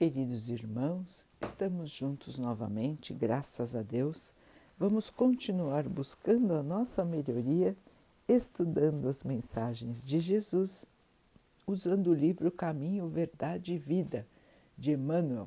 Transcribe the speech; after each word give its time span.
Queridos 0.00 0.48
irmãos, 0.48 1.26
estamos 1.42 1.90
juntos 1.90 2.38
novamente, 2.38 3.12
graças 3.12 3.76
a 3.76 3.82
Deus. 3.82 4.32
Vamos 4.78 5.10
continuar 5.10 5.86
buscando 5.86 6.54
a 6.54 6.62
nossa 6.62 7.04
melhoria, 7.04 7.76
estudando 8.26 9.06
as 9.08 9.22
mensagens 9.22 10.02
de 10.02 10.18
Jesus, 10.18 10.86
usando 11.66 12.06
o 12.06 12.14
livro 12.14 12.50
Caminho, 12.50 13.10
Verdade 13.10 13.74
e 13.74 13.78
Vida, 13.78 14.26
de 14.74 14.92
Emmanuel, 14.92 15.46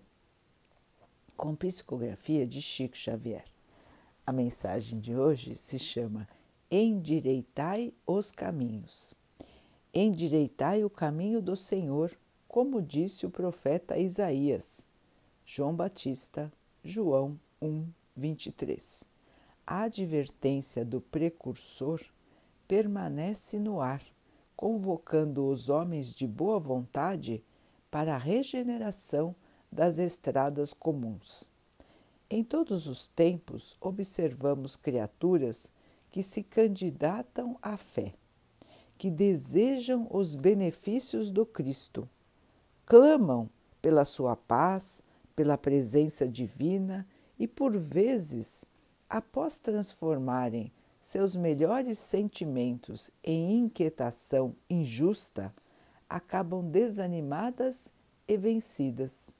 com 1.36 1.56
psicografia 1.56 2.46
de 2.46 2.62
Chico 2.62 2.96
Xavier. 2.96 3.46
A 4.24 4.32
mensagem 4.32 5.00
de 5.00 5.16
hoje 5.16 5.56
se 5.56 5.80
chama 5.80 6.30
Endireitai 6.70 7.92
os 8.06 8.32
caminhos. 8.32 9.16
Endireitai 9.92 10.84
o 10.84 10.92
caminho 10.92 11.42
do 11.42 11.56
Senhor 11.56 12.16
como 12.54 12.84
disse 12.84 13.26
o 13.26 13.32
profeta 13.32 13.98
Isaías. 13.98 14.86
João 15.44 15.73
Batista, 15.73 16.54
João 16.84 17.40
1, 17.60 17.88
23. 18.16 19.05
A 19.66 19.82
advertência 19.86 20.86
do 20.86 21.02
precursor 21.02 22.00
permanece 22.68 23.58
no 23.58 23.82
ar, 23.82 24.04
convocando 24.55 25.48
os 25.48 25.68
homens 25.68 26.13
de 26.13 26.27
boa 26.27 26.60
vontade 26.60 27.44
para 27.90 28.13
a 28.13 28.20
regeneração 28.20 29.35
das 29.72 29.98
estradas 29.98 30.74
comuns. 30.74 31.49
Em 32.30 32.44
todos 32.44 32.85
os 32.85 33.08
tempos, 33.08 33.76
observamos 33.82 34.76
criaturas 34.76 35.72
que 36.12 36.22
se 36.22 36.44
candidatam 36.44 37.58
à 37.63 37.77
fé, 37.77 38.13
que 38.96 39.10
desejam 39.10 40.08
os 40.12 40.35
benefícios 40.35 41.32
do 41.32 41.48
Cristo 41.48 42.08
clamam 42.86 43.50
pela 43.82 44.05
sua 44.05 44.36
paz, 44.36 45.02
pela 45.36 45.58
presença 45.58 46.28
divina 46.28 47.08
e, 47.38 47.48
por 47.48 47.77
vezes, 47.77 48.66
após 49.10 49.60
transformarem 49.60 50.71
seus 50.99 51.35
melhores 51.35 51.99
sentimentos 51.99 53.12
em 53.24 53.57
inquietação 53.60 54.55
injusta, 54.70 55.54
acabam 56.07 56.63
desanimadas 56.63 57.90
e 58.27 58.38
vencidas. 58.38 59.38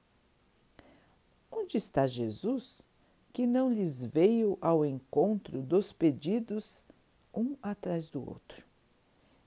Onde 1.52 1.78
está 1.78 2.06
Jesus 2.08 2.86
que 3.32 3.48
não 3.48 3.72
lhes 3.72 4.04
veio 4.04 4.58
ao 4.60 4.86
encontro 4.86 5.62
dos 5.62 5.94
pedidos 5.94 6.84
um 7.34 7.56
atrás 7.62 8.10
do 8.10 8.20
outro? 8.20 8.66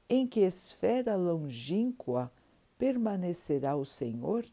Em 0.09 0.27
que 0.27 0.41
esfera 0.41 1.17
longínqua 1.17 2.33
permanecerá 2.79 3.77
o 3.77 3.85
Senhor 3.85 4.45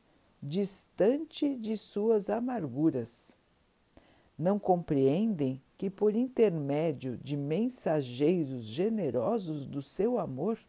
distante 0.41 1.55
de 1.55 1.77
suas 1.77 2.29
amarguras. 2.29 3.37
Não 4.37 4.59
compreendem 4.59 5.61
que, 5.77 5.89
por 5.89 6.15
intermédio 6.15 7.17
de 7.17 7.37
mensageiros 7.37 8.65
generosos 8.65 9.65
do 9.65 9.81
seu 9.81 10.19
amor, 10.19 10.59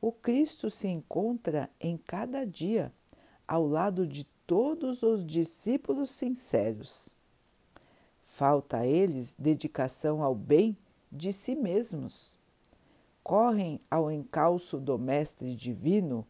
o 0.00 0.10
Cristo 0.10 0.70
se 0.70 0.88
encontra 0.88 1.68
em 1.80 1.96
cada 1.96 2.44
dia 2.44 2.92
ao 3.46 3.66
lado 3.66 4.06
de 4.06 4.24
todos 4.46 5.02
os 5.02 5.24
discípulos 5.24 6.10
sinceros. 6.10 7.14
Falta 8.24 8.78
a 8.78 8.86
eles 8.86 9.34
dedicação 9.38 10.22
ao 10.22 10.34
bem 10.34 10.76
de 11.10 11.32
si 11.32 11.54
mesmos. 11.54 12.36
Correm 13.22 13.80
ao 13.90 14.10
encalço 14.10 14.78
do 14.78 14.98
Mestre 14.98 15.54
Divino 15.54 16.26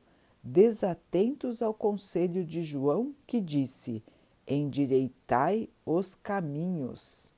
desatentos 0.47 1.61
ao 1.61 1.75
conselho 1.75 2.45
de 2.45 2.63
João, 2.63 3.13
que 3.27 3.41
disse: 3.41 4.03
Endireitai 4.47 5.69
os 5.85 6.15
caminhos. 6.15 7.33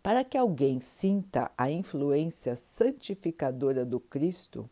Para 0.00 0.22
que 0.24 0.38
alguém 0.38 0.80
sinta 0.80 1.50
a 1.58 1.68
influência 1.68 2.54
santificadora 2.54 3.84
do 3.84 3.98
Cristo, 3.98 4.70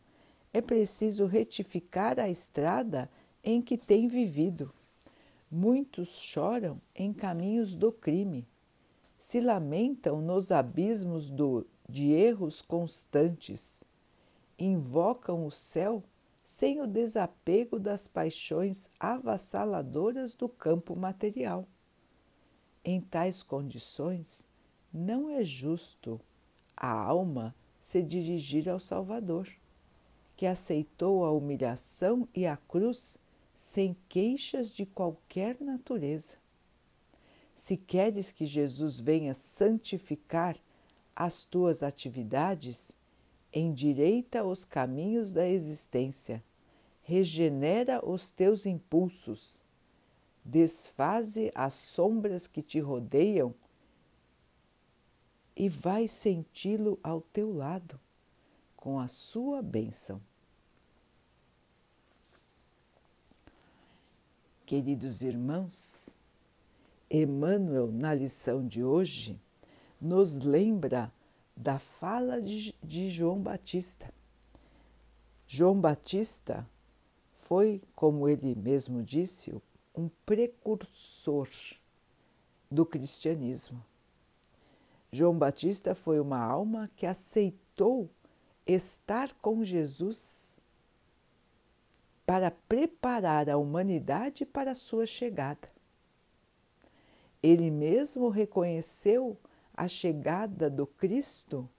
é 0.54 0.62
preciso 0.62 1.26
retificar 1.26 2.20
a 2.20 2.30
estrada 2.30 3.10
em 3.42 3.60
que 3.60 3.76
tem 3.76 4.06
vivido. 4.06 4.72
Muitos 5.50 6.20
choram 6.20 6.80
em 6.94 7.12
caminhos 7.12 7.74
do 7.74 7.90
crime, 7.90 8.46
se 9.18 9.40
lamentam 9.40 10.22
nos 10.22 10.52
abismos 10.52 11.30
do, 11.30 11.66
de 11.88 12.12
erros 12.12 12.62
constantes, 12.62 13.82
invocam 14.58 15.44
o 15.44 15.50
céu 15.50 16.02
sem 16.50 16.80
o 16.80 16.86
desapego 16.86 17.78
das 17.78 18.08
paixões 18.08 18.88
avassaladoras 18.98 20.34
do 20.34 20.48
campo 20.48 20.96
material. 20.96 21.68
Em 22.82 23.02
tais 23.02 23.42
condições, 23.42 24.48
não 24.90 25.28
é 25.28 25.44
justo 25.44 26.18
a 26.74 26.90
alma 26.90 27.54
se 27.78 28.02
dirigir 28.02 28.66
ao 28.66 28.80
Salvador, 28.80 29.46
que 30.34 30.46
aceitou 30.46 31.22
a 31.22 31.30
humilhação 31.30 32.26
e 32.34 32.46
a 32.46 32.56
cruz 32.56 33.18
sem 33.54 33.94
queixas 34.08 34.72
de 34.72 34.86
qualquer 34.86 35.60
natureza. 35.60 36.38
Se 37.54 37.76
queres 37.76 38.32
que 38.32 38.46
Jesus 38.46 38.98
venha 38.98 39.34
santificar 39.34 40.56
as 41.14 41.44
tuas 41.44 41.82
atividades, 41.82 42.96
endireita 43.52 44.44
os 44.44 44.64
caminhos 44.64 45.32
da 45.32 45.48
existência, 45.48 46.42
regenera 47.02 48.06
os 48.06 48.30
teus 48.30 48.66
impulsos, 48.66 49.64
desfaze 50.44 51.50
as 51.54 51.74
sombras 51.74 52.46
que 52.46 52.62
te 52.62 52.80
rodeiam 52.80 53.54
e 55.56 55.68
vai 55.68 56.06
senti-lo 56.06 56.98
ao 57.02 57.20
teu 57.20 57.52
lado 57.52 57.98
com 58.76 58.98
a 59.00 59.08
sua 59.08 59.60
bênção. 59.60 60.20
Queridos 64.64 65.22
irmãos, 65.22 66.16
Emmanuel, 67.10 67.90
na 67.90 68.14
lição 68.14 68.66
de 68.66 68.84
hoje, 68.84 69.40
nos 70.00 70.36
lembra 70.36 71.10
da 71.58 71.80
fala 71.80 72.40
de, 72.40 72.72
de 72.80 73.10
João 73.10 73.40
Batista. 73.40 74.14
João 75.48 75.80
Batista 75.80 76.68
foi, 77.32 77.82
como 77.96 78.28
ele 78.28 78.54
mesmo 78.54 79.02
disse, 79.02 79.52
um 79.92 80.08
precursor 80.24 81.48
do 82.70 82.86
cristianismo. 82.86 83.84
João 85.10 85.36
Batista 85.36 85.96
foi 85.96 86.20
uma 86.20 86.38
alma 86.38 86.88
que 86.94 87.06
aceitou 87.06 88.08
estar 88.64 89.34
com 89.34 89.64
Jesus 89.64 90.60
para 92.24 92.52
preparar 92.52 93.50
a 93.50 93.56
humanidade 93.56 94.46
para 94.46 94.72
a 94.72 94.76
sua 94.76 95.06
chegada. 95.06 95.68
Ele 97.42 97.68
mesmo 97.68 98.28
reconheceu 98.28 99.36
a 99.78 99.86
chegada 99.86 100.68
do 100.68 100.88
Cristo 100.88 101.70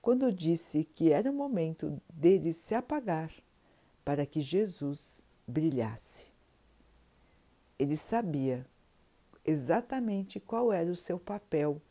quando 0.00 0.32
disse 0.32 0.82
que 0.82 1.12
era 1.12 1.30
o 1.30 1.34
momento 1.34 2.00
dele 2.08 2.54
se 2.54 2.74
apagar 2.74 3.30
para 4.02 4.24
que 4.24 4.40
Jesus 4.40 5.26
brilhasse. 5.46 6.32
Ele 7.78 7.98
sabia 7.98 8.66
exatamente 9.44 10.40
qual 10.40 10.72
era 10.72 10.90
o 10.90 10.96
seu 10.96 11.20
papel 11.20 11.82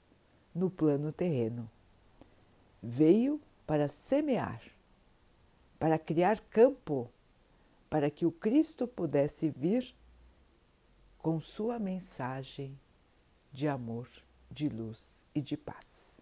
no 0.56 0.72
plano 0.72 1.12
terreno. 1.12 1.70
Veio 2.82 3.40
para 3.68 3.88
semear, 3.88 4.64
para 5.78 6.00
criar 6.00 6.40
campo, 6.50 7.12
para 7.88 8.10
que 8.10 8.26
o 8.26 8.32
Cristo 8.32 8.88
pudesse 8.88 9.52
vir 9.52 9.96
com 11.20 11.40
sua 11.40 11.78
mensagem 11.78 12.76
de 13.54 13.68
amor 13.68 14.10
de 14.50 14.70
luz 14.70 15.26
e 15.34 15.42
de 15.42 15.56
paz. 15.56 16.22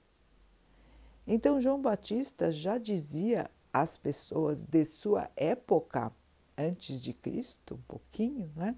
Então, 1.28 1.60
João 1.60 1.82
Batista 1.82 2.52
já 2.52 2.78
dizia 2.78 3.50
às 3.74 3.98
pessoas 3.98 4.64
de 4.64 4.86
sua 4.86 5.30
época, 5.36 6.12
antes 6.58 7.02
de 7.02 7.14
Cristo, 7.14 7.76
um 7.76 7.82
pouquinho, 7.88 8.52
né? 8.56 8.76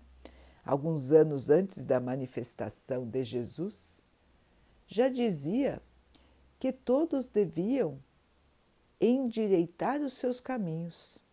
alguns 0.65 1.11
anos 1.11 1.49
antes 1.49 1.85
da 1.85 1.99
manifestação 1.99 3.05
de 3.05 3.23
Jesus, 3.23 4.03
já 4.87 5.09
dizia 5.09 5.81
que 6.59 6.71
todos 6.71 7.27
deviam 7.27 8.01
endireitar 8.99 10.01
os 10.01 10.13
seus 10.13 10.41
caminhos. 10.41 11.23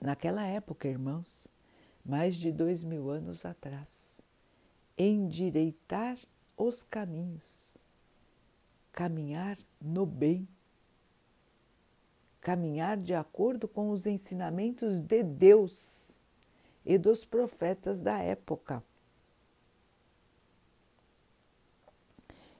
Naquela 0.00 0.46
época, 0.46 0.88
irmãos, 0.88 1.48
mais 2.04 2.34
de 2.34 2.50
dois 2.50 2.82
mil 2.82 3.10
anos 3.10 3.44
atrás 3.44 4.20
endireitar 5.02 6.18
os 6.58 6.82
caminhos, 6.82 7.74
caminhar 8.92 9.56
no 9.80 10.04
bem, 10.04 10.46
caminhar 12.38 12.98
de 12.98 13.14
acordo 13.14 13.66
com 13.66 13.88
os 13.88 14.06
ensinamentos 14.06 15.00
de 15.00 15.22
Deus 15.22 16.18
e 16.84 16.98
dos 16.98 17.24
profetas 17.24 18.02
da 18.02 18.18
época. 18.18 18.84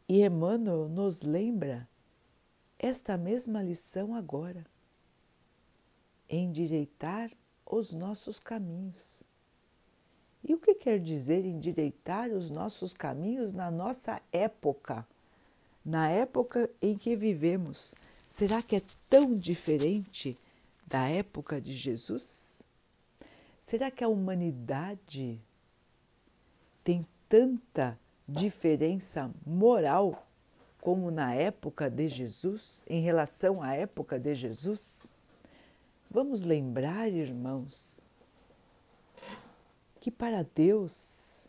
E 0.08 0.24
Emmanuel 0.24 0.88
nos 0.88 1.20
lembra 1.20 1.86
esta 2.78 3.18
mesma 3.18 3.62
lição 3.62 4.14
agora: 4.14 4.64
endireitar 6.26 7.30
os 7.66 7.92
nossos 7.92 8.40
caminhos. 8.40 9.29
E 10.42 10.54
o 10.54 10.58
que 10.58 10.74
quer 10.74 10.98
dizer 10.98 11.44
endireitar 11.44 12.30
os 12.30 12.50
nossos 12.50 12.94
caminhos 12.94 13.52
na 13.52 13.70
nossa 13.70 14.20
época? 14.32 15.06
Na 15.84 16.08
época 16.08 16.70
em 16.80 16.96
que 16.96 17.14
vivemos, 17.16 17.94
será 18.28 18.62
que 18.62 18.76
é 18.76 18.82
tão 19.08 19.34
diferente 19.34 20.36
da 20.86 21.08
época 21.08 21.60
de 21.60 21.72
Jesus? 21.72 22.62
Será 23.60 23.90
que 23.90 24.02
a 24.02 24.08
humanidade 24.08 25.40
tem 26.82 27.06
tanta 27.28 27.98
diferença 28.26 29.30
moral 29.46 30.26
como 30.80 31.10
na 31.10 31.34
época 31.34 31.90
de 31.90 32.08
Jesus, 32.08 32.84
em 32.88 33.02
relação 33.02 33.62
à 33.62 33.74
época 33.74 34.18
de 34.18 34.34
Jesus? 34.34 35.12
Vamos 36.10 36.42
lembrar, 36.42 37.08
irmãos, 37.08 38.00
que 40.00 40.10
para 40.10 40.42
Deus 40.42 41.46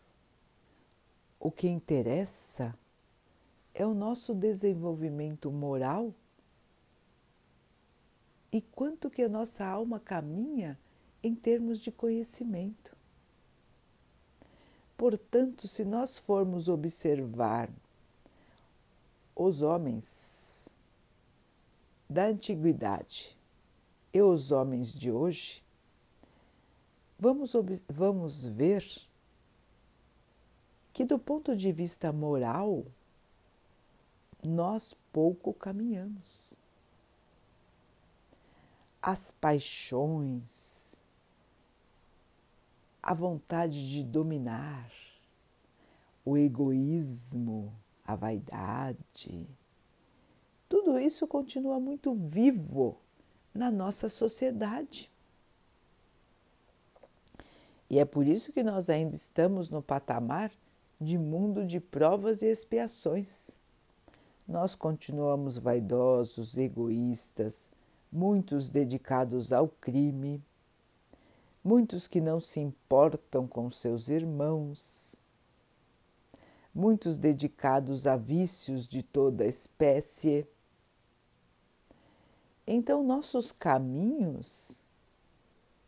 o 1.40 1.50
que 1.50 1.66
interessa 1.66 2.78
é 3.74 3.86
o 3.86 3.94
nosso 3.94 4.34
desenvolvimento 4.34 5.50
moral 5.50 6.14
e 8.52 8.60
quanto 8.60 9.08
que 9.08 9.22
a 9.22 9.28
nossa 9.28 9.64
alma 9.64 9.98
caminha 9.98 10.78
em 11.22 11.34
termos 11.34 11.80
de 11.80 11.90
conhecimento. 11.90 12.94
Portanto, 14.98 15.66
se 15.66 15.84
nós 15.84 16.18
formos 16.18 16.68
observar 16.68 17.70
os 19.34 19.62
homens 19.62 20.68
da 22.08 22.26
antiguidade 22.26 23.36
e 24.12 24.20
os 24.20 24.52
homens 24.52 24.92
de 24.92 25.10
hoje, 25.10 25.61
vamos, 27.22 27.52
vamos 27.88 28.44
ver 28.44 28.84
que, 30.92 31.04
do 31.04 31.20
ponto 31.20 31.56
de 31.56 31.70
vista 31.70 32.12
moral, 32.12 32.84
nós 34.42 34.92
pouco 35.12 35.54
caminhamos. 35.54 36.56
As 39.00 39.30
paixões, 39.30 41.00
a 43.00 43.14
vontade 43.14 43.88
de 43.88 44.02
dominar, 44.02 44.90
o 46.24 46.36
egoísmo, 46.36 47.72
a 48.04 48.16
vaidade, 48.16 49.48
tudo 50.68 50.98
isso 50.98 51.24
continua 51.28 51.78
muito 51.78 52.12
vivo 52.14 52.98
na 53.54 53.70
nossa 53.70 54.08
sociedade. 54.08 55.11
E 57.92 57.98
é 57.98 58.06
por 58.06 58.26
isso 58.26 58.54
que 58.54 58.62
nós 58.62 58.88
ainda 58.88 59.14
estamos 59.14 59.68
no 59.68 59.82
patamar 59.82 60.50
de 60.98 61.18
mundo 61.18 61.66
de 61.66 61.78
provas 61.78 62.40
e 62.40 62.46
expiações. 62.46 63.50
Nós 64.48 64.74
continuamos 64.74 65.58
vaidosos, 65.58 66.56
egoístas, 66.56 67.70
muitos 68.10 68.70
dedicados 68.70 69.52
ao 69.52 69.68
crime, 69.68 70.42
muitos 71.62 72.08
que 72.08 72.18
não 72.18 72.40
se 72.40 72.60
importam 72.60 73.46
com 73.46 73.70
seus 73.70 74.08
irmãos, 74.08 75.16
muitos 76.74 77.18
dedicados 77.18 78.06
a 78.06 78.16
vícios 78.16 78.88
de 78.88 79.02
toda 79.02 79.44
espécie. 79.44 80.46
Então, 82.66 83.02
nossos 83.02 83.52
caminhos 83.52 84.80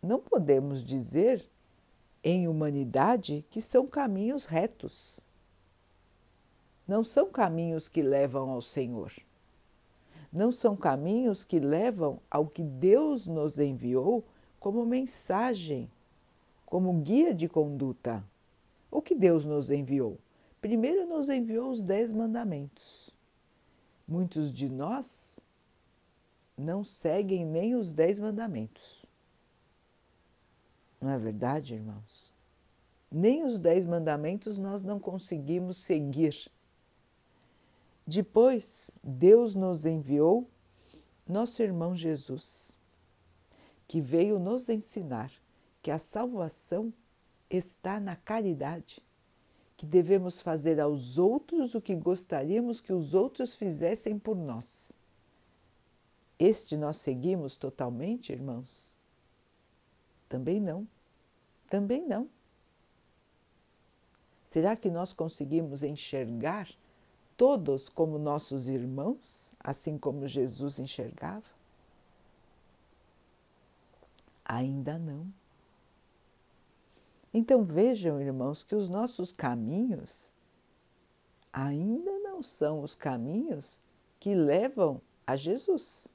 não 0.03 0.21
podemos 0.21 0.85
dizer 0.85 1.54
em 2.25 2.49
humanidade 2.49 3.45
que 3.51 3.61
são 3.61 3.87
caminhos 3.87 4.47
retos. 4.47 5.21
Não 6.89 7.05
são 7.05 7.31
caminhos 7.31 7.87
que 7.87 8.01
levam 8.01 8.49
ao 8.49 8.63
Senhor. 8.63 9.13
Não 10.33 10.51
são 10.51 10.75
caminhos 10.75 11.45
que 11.45 11.61
levam 11.61 12.19
ao 12.31 12.47
que 12.47 12.63
Deus 12.63 13.27
nos 13.27 13.59
enviou 13.59 14.25
como 14.59 14.87
mensagem, 14.87 15.91
como 16.65 16.93
guia 16.95 17.35
de 17.35 17.47
conduta. 17.47 18.25
O 18.91 19.03
que 19.03 19.15
Deus 19.15 19.45
nos 19.45 19.71
enviou? 19.71 20.19
Primeiro, 20.61 21.07
nos 21.07 21.29
enviou 21.29 21.71
os 21.71 21.85
Dez 21.85 22.11
Mandamentos. 22.11 23.11
Muitos 24.09 24.53
de 24.53 24.69
nós 24.69 25.39
não 26.57 26.83
seguem 26.83 27.45
nem 27.45 27.75
os 27.75 27.93
Dez 27.93 28.19
Mandamentos. 28.19 29.05
Não 31.05 31.11
é 31.11 31.19
verdade, 31.19 31.75
irmãos? 31.75 32.33
Nem 33.13 33.45
os 33.45 33.59
dez 33.59 33.85
mandamentos 33.85 34.57
nós 34.57 34.83
não 34.83 34.99
conseguimos 34.99 35.77
seguir. 35.77 36.51
Depois, 38.07 38.91
Deus 39.03 39.55
nos 39.55 39.85
enviou 39.85 40.49
nosso 41.29 41.63
irmão 41.63 41.95
Jesus, 41.95 42.79
que 43.87 44.01
veio 44.01 44.39
nos 44.39 44.71
ensinar 44.71 45.31
que 45.83 45.91
a 45.91 45.99
salvação 45.99 46.91
está 47.51 48.01
na 48.01 48.17
caridade, 48.17 49.03
que 49.77 49.85
devemos 49.85 50.41
fazer 50.41 50.81
aos 50.81 51.19
outros 51.19 51.75
o 51.75 51.83
que 51.83 51.95
gostaríamos 51.95 52.81
que 52.81 52.95
os 52.95 53.13
outros 53.13 53.55
fizessem 53.55 54.19
por 54.19 54.37
nós. 54.37 54.91
Este 56.39 56.79
nós 56.79 56.97
seguimos 56.97 57.59
totalmente, 57.59 58.33
irmãos? 58.33 58.97
Também 60.35 60.59
não. 60.59 60.85
Também 61.71 62.05
não. 62.05 62.29
Será 64.43 64.75
que 64.75 64.91
nós 64.91 65.13
conseguimos 65.13 65.85
enxergar 65.85 66.69
todos 67.37 67.89
como 67.89 68.19
nossos 68.19 68.69
irmãos, 68.69 69.55
assim 69.61 69.97
como 69.97 70.27
Jesus 70.27 70.81
enxergava? 70.81 71.47
Ainda 74.45 74.99
não. 74.99 75.33
Então 77.33 77.63
vejam, 77.63 78.21
irmãos, 78.21 78.65
que 78.65 78.75
os 78.75 78.89
nossos 78.89 79.31
caminhos 79.31 80.35
ainda 81.53 82.11
não 82.19 82.43
são 82.43 82.81
os 82.81 82.97
caminhos 82.97 83.81
que 84.19 84.35
levam 84.35 85.01
a 85.25 85.37
Jesus 85.37 86.09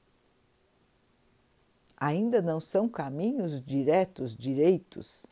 ainda 2.00 2.40
não 2.40 2.58
são 2.58 2.88
caminhos 2.88 3.60
diretos, 3.60 4.34
direitos. 4.34 5.26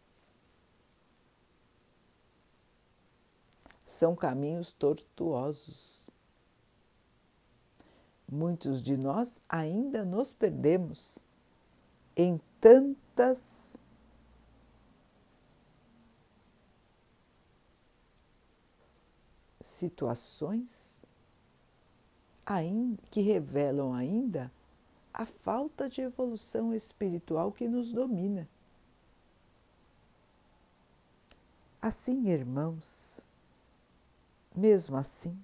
São 3.86 4.14
caminhos 4.14 4.70
tortuosos. 4.72 6.10
Muitos 8.30 8.82
de 8.82 8.98
nós 8.98 9.40
ainda 9.48 10.04
nos 10.04 10.34
perdemos 10.34 11.24
em 12.14 12.38
tantas 12.60 13.80
situações 19.62 21.06
que 23.10 23.22
revelam 23.22 23.94
ainda 23.94 24.52
a 25.18 25.26
falta 25.26 25.88
de 25.88 26.00
evolução 26.00 26.72
espiritual 26.72 27.50
que 27.50 27.66
nos 27.66 27.92
domina. 27.92 28.48
Assim, 31.82 32.28
irmãos, 32.28 33.20
mesmo 34.54 34.96
assim, 34.96 35.36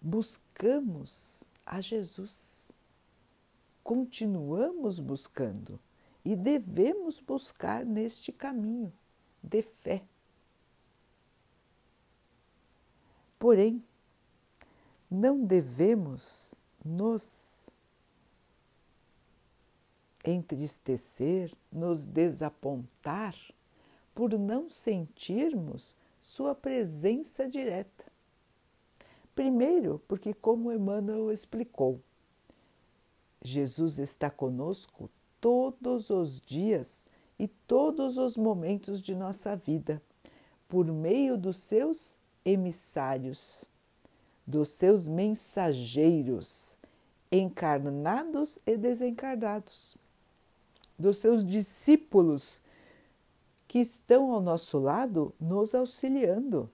buscamos 0.00 1.44
a 1.66 1.78
Jesus. 1.82 2.72
Continuamos 3.84 4.98
buscando 4.98 5.78
e 6.24 6.34
devemos 6.34 7.20
buscar 7.20 7.84
neste 7.84 8.32
caminho 8.32 8.90
de 9.42 9.60
fé. 9.60 10.02
Porém, 13.38 13.84
não 15.10 15.44
devemos 15.44 16.54
nos 16.82 17.51
entristecer, 20.24 21.52
nos 21.70 22.06
desapontar 22.06 23.34
por 24.14 24.38
não 24.38 24.68
sentirmos 24.68 25.94
Sua 26.20 26.54
presença 26.54 27.48
direta. 27.48 28.04
Primeiro, 29.34 30.00
porque, 30.06 30.32
como 30.32 30.70
Emmanuel 30.70 31.32
explicou, 31.32 32.00
Jesus 33.42 33.98
está 33.98 34.30
conosco 34.30 35.10
todos 35.40 36.10
os 36.10 36.40
dias 36.40 37.06
e 37.38 37.48
todos 37.48 38.18
os 38.18 38.36
momentos 38.36 39.02
de 39.02 39.16
nossa 39.16 39.56
vida, 39.56 40.00
por 40.68 40.86
meio 40.86 41.36
dos 41.36 41.56
seus 41.56 42.18
emissários, 42.44 43.68
dos 44.46 44.68
seus 44.68 45.08
mensageiros, 45.08 46.76
encarnados 47.32 48.58
e 48.64 48.76
desencarnados, 48.76 49.96
dos 51.02 51.18
seus 51.18 51.44
discípulos 51.44 52.62
que 53.66 53.80
estão 53.80 54.32
ao 54.32 54.40
nosso 54.40 54.78
lado 54.78 55.34
nos 55.40 55.74
auxiliando. 55.74 56.70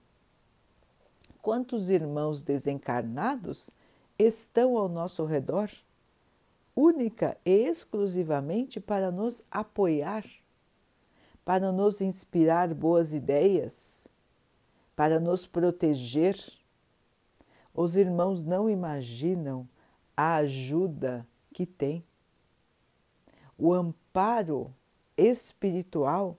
Quantos 1.41 1.89
irmãos 1.89 2.43
desencarnados 2.43 3.71
estão 4.17 4.77
ao 4.77 4.87
nosso 4.87 5.25
redor, 5.25 5.71
única 6.75 7.37
e 7.43 7.67
exclusivamente 7.67 8.79
para 8.79 9.11
nos 9.11 9.41
apoiar, 9.49 10.25
para 11.43 11.71
nos 11.71 11.99
inspirar 11.99 12.73
boas 12.73 13.13
ideias, 13.13 14.07
para 14.95 15.19
nos 15.19 15.47
proteger. 15.47 16.37
Os 17.73 17.97
irmãos 17.97 18.43
não 18.43 18.69
imaginam 18.69 19.67
a 20.15 20.35
ajuda 20.35 21.25
que 21.53 21.65
têm, 21.65 22.03
o 23.57 23.73
amparo 23.73 23.98
espiritual 25.17 26.37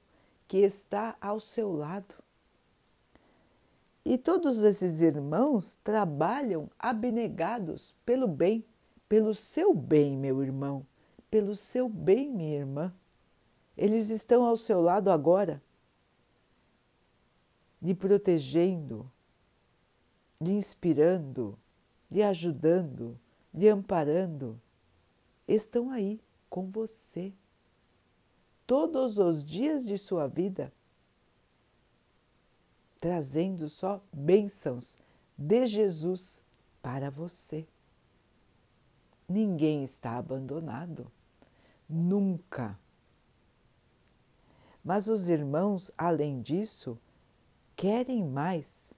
que 0.48 0.58
está 0.58 1.16
ao 1.20 1.38
seu 1.38 1.72
lado. 1.72 2.14
E 4.04 4.16
todos 4.16 4.62
esses 4.62 5.02
irmãos 5.02 5.76
trabalham 5.76 6.70
abnegados 6.78 7.94
pelo 8.04 8.26
bem, 8.26 8.64
pelo 9.08 9.34
seu 9.34 9.74
bem, 9.74 10.16
meu 10.16 10.42
irmão, 10.42 10.86
pelo 11.30 11.54
seu 11.54 11.88
bem, 11.88 12.30
minha 12.30 12.58
irmã. 12.58 12.94
Eles 13.76 14.10
estão 14.10 14.44
ao 14.44 14.56
seu 14.56 14.80
lado 14.80 15.10
agora, 15.10 15.62
lhe 17.80 17.94
protegendo, 17.94 19.10
lhe 20.40 20.52
inspirando, 20.52 21.58
lhe 22.10 22.22
ajudando, 22.22 23.18
lhe 23.54 23.68
amparando. 23.68 24.60
Estão 25.46 25.90
aí 25.90 26.20
com 26.48 26.68
você 26.68 27.32
todos 28.70 29.18
os 29.18 29.44
dias 29.44 29.84
de 29.84 29.98
sua 29.98 30.28
vida 30.28 30.72
trazendo 33.00 33.68
só 33.68 34.00
bênçãos 34.12 34.96
de 35.36 35.66
Jesus 35.66 36.40
para 36.80 37.10
você. 37.10 37.66
Ninguém 39.28 39.82
está 39.82 40.16
abandonado, 40.16 41.10
nunca. 41.88 42.78
Mas 44.84 45.08
os 45.08 45.28
irmãos, 45.28 45.90
além 45.98 46.40
disso, 46.40 46.96
querem 47.74 48.22
mais, 48.22 48.94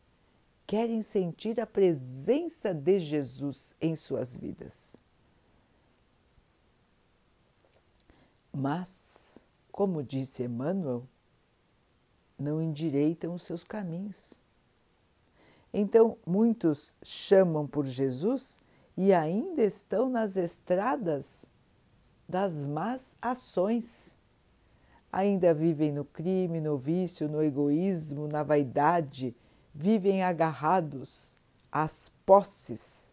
querem 0.66 1.00
sentir 1.00 1.58
a 1.58 1.66
presença 1.66 2.74
de 2.74 2.98
Jesus 2.98 3.74
em 3.80 3.96
suas 3.96 4.36
vidas. 4.36 4.94
Mas, 8.52 9.31
como 9.72 10.02
disse 10.02 10.44
Emmanuel, 10.44 11.08
não 12.38 12.62
endireitam 12.62 13.34
os 13.34 13.42
seus 13.42 13.64
caminhos. 13.64 14.34
Então, 15.72 16.18
muitos 16.26 16.94
chamam 17.02 17.66
por 17.66 17.86
Jesus 17.86 18.60
e 18.94 19.14
ainda 19.14 19.62
estão 19.62 20.10
nas 20.10 20.36
estradas 20.36 21.46
das 22.28 22.62
más 22.64 23.16
ações. 23.22 24.16
Ainda 25.10 25.54
vivem 25.54 25.90
no 25.90 26.04
crime, 26.04 26.60
no 26.60 26.76
vício, 26.76 27.28
no 27.28 27.42
egoísmo, 27.42 28.28
na 28.28 28.42
vaidade, 28.42 29.34
vivem 29.74 30.22
agarrados 30.22 31.38
às 31.70 32.10
posses, 32.26 33.10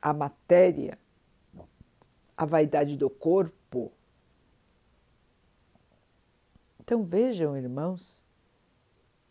à 0.00 0.12
matéria, 0.12 0.98
à 2.36 2.44
vaidade 2.44 2.96
do 2.96 3.08
corpo, 3.08 3.90
então 6.88 7.04
vejam, 7.04 7.54
irmãos, 7.54 8.24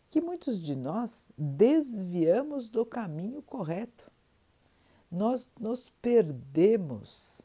que 0.08 0.20
muitos 0.20 0.62
de 0.62 0.76
nós 0.76 1.28
desviamos 1.36 2.68
do 2.68 2.86
caminho 2.86 3.42
correto. 3.42 4.08
Nós 5.10 5.50
nos 5.58 5.90
perdemos 6.00 7.42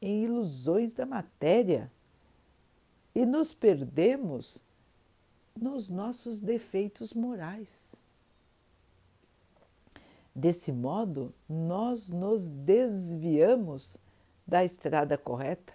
em 0.00 0.24
ilusões 0.24 0.94
da 0.94 1.04
matéria 1.04 1.92
e 3.14 3.26
nos 3.26 3.52
perdemos 3.52 4.64
nos 5.54 5.90
nossos 5.90 6.40
defeitos 6.40 7.12
morais. 7.12 7.96
Desse 10.34 10.72
modo, 10.72 11.34
nós 11.46 12.08
nos 12.08 12.48
desviamos 12.48 13.98
da 14.46 14.64
estrada 14.64 15.18
correta, 15.18 15.74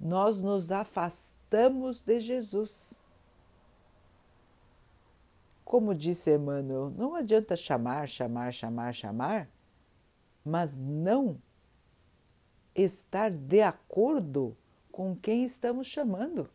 nós 0.00 0.42
nos 0.42 0.72
afastamos 0.72 2.00
de 2.00 2.18
Jesus. 2.18 3.00
Como 5.72 5.94
disse 5.94 6.30
Emmanuel, 6.34 6.90
não 6.90 7.14
adianta 7.14 7.56
chamar, 7.56 8.06
chamar, 8.06 8.52
chamar, 8.52 8.92
chamar, 8.92 9.48
mas 10.44 10.78
não 10.78 11.40
estar 12.74 13.30
de 13.30 13.62
acordo 13.62 14.54
com 14.90 15.16
quem 15.16 15.44
estamos 15.44 15.86
chamando. 15.86 16.46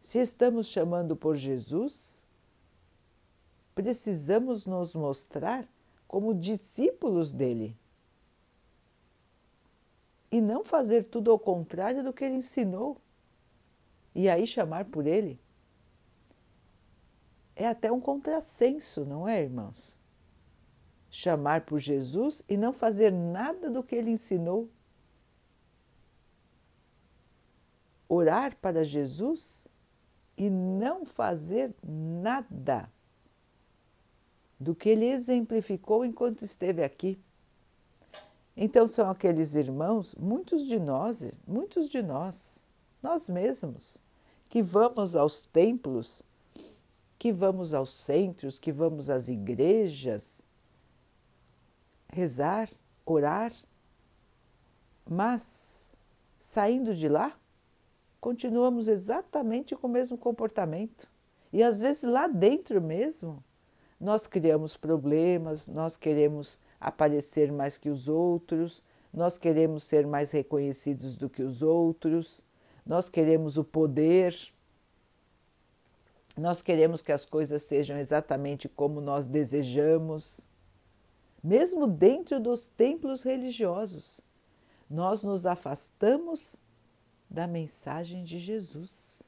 Se 0.00 0.20
estamos 0.20 0.68
chamando 0.68 1.16
por 1.16 1.34
Jesus, 1.34 2.24
precisamos 3.74 4.64
nos 4.64 4.94
mostrar 4.94 5.66
como 6.06 6.32
discípulos 6.32 7.32
dele. 7.32 7.76
E 10.30 10.40
não 10.40 10.62
fazer 10.62 11.06
tudo 11.06 11.32
ao 11.32 11.40
contrário 11.40 12.04
do 12.04 12.12
que 12.12 12.24
ele 12.24 12.36
ensinou. 12.36 12.98
E 14.14 14.28
aí 14.28 14.46
chamar 14.46 14.84
por 14.84 15.08
ele 15.08 15.40
é 17.54 17.66
até 17.66 17.90
um 17.92 18.00
contrassenso, 18.00 19.04
não 19.04 19.28
é, 19.28 19.42
irmãos? 19.42 19.96
Chamar 21.10 21.62
por 21.62 21.78
Jesus 21.78 22.42
e 22.48 22.56
não 22.56 22.72
fazer 22.72 23.12
nada 23.12 23.70
do 23.70 23.82
que 23.82 23.94
ele 23.94 24.10
ensinou. 24.10 24.68
Orar 28.08 28.56
para 28.56 28.82
Jesus 28.82 29.68
e 30.36 30.48
não 30.48 31.04
fazer 31.04 31.74
nada 31.82 32.90
do 34.58 34.74
que 34.74 34.88
ele 34.88 35.06
exemplificou 35.06 36.04
enquanto 36.04 36.42
esteve 36.42 36.82
aqui. 36.82 37.18
Então 38.56 38.86
são 38.86 39.10
aqueles 39.10 39.54
irmãos, 39.54 40.14
muitos 40.14 40.66
de 40.66 40.78
nós, 40.78 41.30
muitos 41.46 41.88
de 41.88 42.02
nós, 42.02 42.64
nós 43.02 43.28
mesmos, 43.28 43.98
que 44.48 44.62
vamos 44.62 45.16
aos 45.16 45.42
templos 45.44 46.22
que 47.22 47.30
vamos 47.30 47.72
aos 47.72 47.90
centros, 47.90 48.58
que 48.58 48.72
vamos 48.72 49.08
às 49.08 49.28
igrejas, 49.28 50.44
rezar, 52.12 52.68
orar, 53.06 53.52
mas 55.08 55.92
saindo 56.36 56.92
de 56.92 57.08
lá, 57.08 57.38
continuamos 58.20 58.88
exatamente 58.88 59.76
com 59.76 59.86
o 59.86 59.90
mesmo 59.90 60.18
comportamento. 60.18 61.06
E 61.52 61.62
às 61.62 61.80
vezes 61.80 62.02
lá 62.02 62.26
dentro 62.26 62.82
mesmo, 62.82 63.40
nós 64.00 64.26
criamos 64.26 64.76
problemas, 64.76 65.68
nós 65.68 65.96
queremos 65.96 66.58
aparecer 66.80 67.52
mais 67.52 67.78
que 67.78 67.88
os 67.88 68.08
outros, 68.08 68.82
nós 69.12 69.38
queremos 69.38 69.84
ser 69.84 70.08
mais 70.08 70.32
reconhecidos 70.32 71.16
do 71.16 71.30
que 71.30 71.44
os 71.44 71.62
outros, 71.62 72.42
nós 72.84 73.08
queremos 73.08 73.58
o 73.58 73.62
poder 73.62 74.36
nós 76.36 76.62
queremos 76.62 77.02
que 77.02 77.12
as 77.12 77.26
coisas 77.26 77.62
sejam 77.62 77.98
exatamente 77.98 78.68
como 78.68 79.00
nós 79.00 79.26
desejamos. 79.26 80.46
Mesmo 81.42 81.86
dentro 81.86 82.40
dos 82.40 82.68
templos 82.68 83.22
religiosos, 83.22 84.20
nós 84.88 85.24
nos 85.24 85.44
afastamos 85.44 86.60
da 87.28 87.46
mensagem 87.46 88.24
de 88.24 88.38
Jesus. 88.38 89.22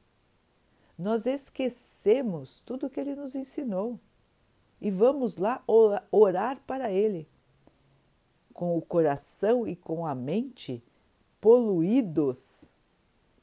Nós 0.97 1.25
esquecemos 1.25 2.61
tudo 2.61 2.89
que 2.89 2.99
ele 2.99 3.15
nos 3.15 3.35
ensinou 3.35 3.99
e 4.79 4.89
vamos 4.89 5.37
lá 5.37 5.63
orar 6.11 6.61
para 6.65 6.91
ele, 6.91 7.27
com 8.53 8.77
o 8.77 8.81
coração 8.81 9.67
e 9.67 9.75
com 9.75 10.05
a 10.05 10.15
mente 10.15 10.83
poluídos 11.41 12.73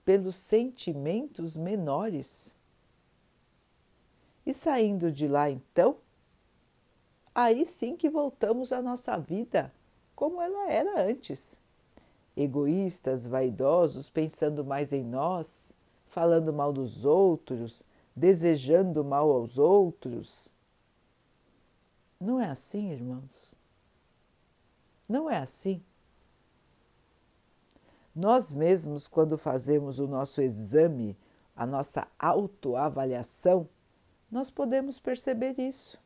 pelos 0.05 0.35
sentimentos 0.35 1.57
menores 1.57 2.57
e 4.45 4.53
saindo 4.53 5.13
de 5.13 5.29
lá, 5.29 5.51
então, 5.51 5.97
aí 7.35 7.65
sim 7.65 7.97
que 7.97 8.11
voltamos 8.11 8.73
à 8.73 8.83
nossa 8.83 9.17
vida 9.19 9.73
como 10.15 10.41
ela 10.41 10.71
era 10.71 11.03
antes. 11.03 11.61
Egoístas, 12.37 13.27
vaidosos, 13.27 14.09
pensando 14.09 14.65
mais 14.65 14.93
em 14.93 15.03
nós, 15.03 15.73
falando 16.07 16.53
mal 16.53 16.73
dos 16.73 17.05
outros, 17.05 17.83
desejando 18.15 19.05
mal 19.05 19.31
aos 19.31 19.59
outros. 19.59 20.53
Não 22.21 22.41
é 22.41 22.49
assim, 22.49 22.91
irmãos. 22.91 23.55
Não 25.09 25.29
é 25.29 25.39
assim. 25.39 25.83
Nós 28.15 28.53
mesmos, 28.53 29.09
quando 29.09 29.37
fazemos 29.37 29.99
o 29.99 30.07
nosso 30.07 30.41
exame, 30.41 31.17
a 31.57 31.67
nossa 31.67 32.07
autoavaliação, 32.19 33.69
nós 34.33 34.49
podemos 34.51 34.99
perceber 34.99 35.61
isso. 35.61 36.01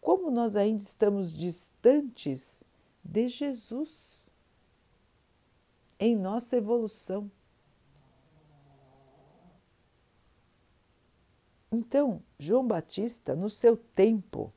Como 0.00 0.28
nós 0.28 0.56
ainda 0.56 0.82
estamos 0.82 1.32
distantes 1.32 2.64
de 3.04 3.28
Jesus 3.28 4.28
em 6.00 6.16
nossa 6.16 6.56
evolução. 6.56 7.30
Então, 11.70 12.20
João 12.36 12.66
Batista, 12.66 13.36
no 13.36 13.48
seu 13.48 13.76
tempo, 13.76 14.52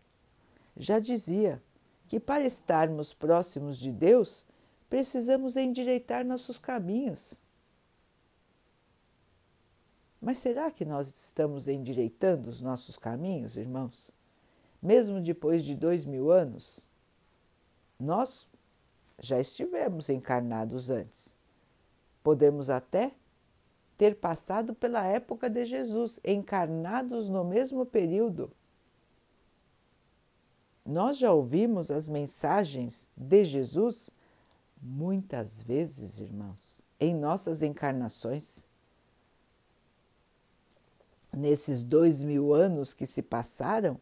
já 0.76 0.98
dizia 0.98 1.62
que 2.08 2.20
para 2.20 2.44
estarmos 2.44 3.14
próximos 3.14 3.78
de 3.78 3.92
Deus, 3.92 4.44
precisamos 4.90 5.56
endireitar 5.56 6.26
nossos 6.26 6.58
caminhos. 6.58 7.45
Mas 10.22 10.38
será 10.38 10.72
que 10.72 10.86
nós 10.86 11.08
estamos 11.08 11.68
endireitando 11.68 12.50
os 12.50 12.62
nossos 12.62 12.98
caminhos, 12.98 13.58
irmãos? 13.58 14.12
Mesmo 14.82 15.22
depois 15.22 15.64
de 15.64 15.76
dois 15.76 16.06
mil 16.06 16.32
anos? 16.32 16.90
Nós 18.00 18.48
já 19.20 19.40
estivemos 19.40 20.10
encarnados 20.10 20.90
antes. 20.90 21.36
Podemos 22.24 22.70
até 22.70 23.12
ter 23.98 24.16
passado 24.16 24.74
pela 24.74 25.06
época 25.06 25.50
de 25.50 25.64
Jesus, 25.66 26.20
encarnados 26.24 27.30
no 27.30 27.44
mesmo 27.44 27.86
período. 27.86 28.52
Nós 30.86 31.18
já 31.18 31.32
ouvimos 31.32 31.90
as 31.90 32.08
mensagens 32.08 33.10
de 33.16 33.44
Jesus 33.44 34.12
muitas 34.82 35.62
vezes, 35.62 36.20
irmãos, 36.20 36.84
em 37.00 37.16
nossas 37.16 37.64
encarnações. 37.64 38.68
Nesses 41.36 41.84
dois 41.84 42.24
mil 42.24 42.54
anos 42.54 42.94
que 42.94 43.06
se 43.06 43.22
passaram, 43.22 44.00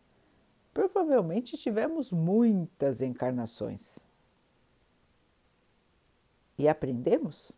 provavelmente 0.71 1.57
tivemos 1.57 2.11
muitas 2.11 3.01
encarnações. 3.01 4.05
E 6.55 6.67
aprendemos? 6.67 7.53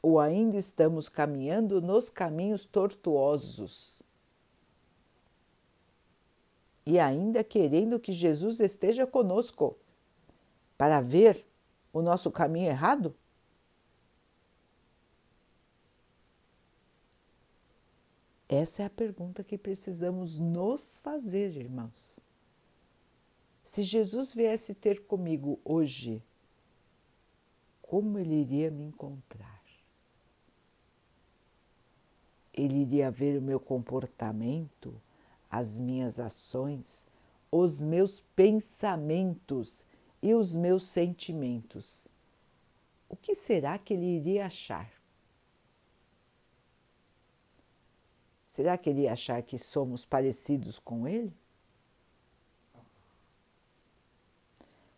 Ou 0.00 0.20
ainda 0.20 0.56
estamos 0.56 1.08
caminhando 1.08 1.82
nos 1.82 2.10
caminhos 2.10 2.64
tortuosos? 2.64 4.04
E 6.86 7.00
ainda 7.00 7.42
querendo 7.42 7.98
que 7.98 8.12
Jesus 8.12 8.60
esteja 8.60 9.04
conosco 9.04 9.76
para 10.78 11.00
ver 11.00 11.44
o 11.92 12.00
nosso 12.00 12.30
caminho 12.30 12.68
errado? 12.68 13.16
Essa 18.54 18.84
é 18.84 18.86
a 18.86 18.90
pergunta 18.90 19.42
que 19.42 19.58
precisamos 19.58 20.38
nos 20.38 21.00
fazer, 21.00 21.56
irmãos. 21.56 22.20
Se 23.64 23.82
Jesus 23.82 24.32
viesse 24.32 24.76
ter 24.76 25.06
comigo 25.06 25.58
hoje, 25.64 26.22
como 27.82 28.16
ele 28.16 28.36
iria 28.36 28.70
me 28.70 28.84
encontrar? 28.84 29.60
Ele 32.52 32.82
iria 32.82 33.10
ver 33.10 33.36
o 33.36 33.42
meu 33.42 33.58
comportamento, 33.58 35.02
as 35.50 35.80
minhas 35.80 36.20
ações, 36.20 37.04
os 37.50 37.82
meus 37.82 38.20
pensamentos 38.20 39.84
e 40.22 40.32
os 40.32 40.54
meus 40.54 40.86
sentimentos. 40.86 42.06
O 43.08 43.16
que 43.16 43.34
será 43.34 43.76
que 43.78 43.94
ele 43.94 44.16
iria 44.16 44.46
achar? 44.46 45.03
Será 48.54 48.78
que 48.78 48.88
ele 48.88 49.08
achar 49.08 49.42
que 49.42 49.58
somos 49.58 50.04
parecidos 50.04 50.78
com 50.78 51.08
ele? 51.08 51.34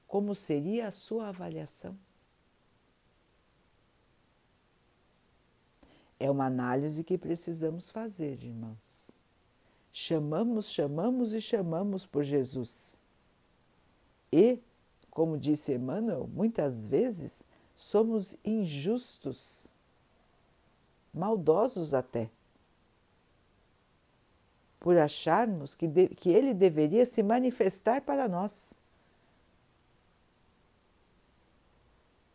Como 0.06 0.34
seria 0.34 0.88
a 0.88 0.90
sua 0.90 1.28
avaliação? 1.28 1.96
É 6.20 6.30
uma 6.30 6.44
análise 6.44 7.02
que 7.02 7.16
precisamos 7.16 7.90
fazer, 7.90 8.44
irmãos. 8.44 9.16
Chamamos, 9.90 10.68
chamamos 10.68 11.32
e 11.32 11.40
chamamos 11.40 12.04
por 12.04 12.24
Jesus. 12.24 13.00
E, 14.30 14.60
como 15.10 15.38
disse 15.38 15.72
Emmanuel, 15.72 16.28
muitas 16.30 16.86
vezes 16.86 17.42
somos 17.74 18.36
injustos, 18.44 19.68
maldosos 21.14 21.94
até, 21.94 22.30
por 24.78 24.96
acharmos 24.98 25.74
que, 25.74 25.86
de, 25.86 26.08
que 26.08 26.30
ele 26.30 26.54
deveria 26.54 27.04
se 27.04 27.22
manifestar 27.22 28.02
para 28.02 28.28
nós. 28.28 28.78